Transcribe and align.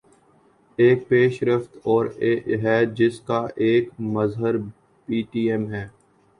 ایک 0.79 1.07
پیش 1.07 1.41
رفت 1.43 1.77
اور 1.83 2.05
ہے 2.63 2.79
جس 2.97 3.19
کا 3.27 3.45
ایک 3.57 3.89
مظہر 4.13 4.55
پی 5.07 5.21
ٹی 5.31 5.49
ایم 5.51 5.69
ہے۔ 5.73 5.87